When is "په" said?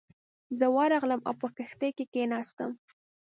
1.41-1.47